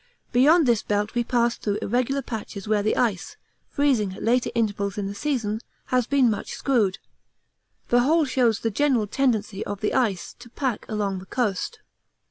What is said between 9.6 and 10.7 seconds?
of the ice to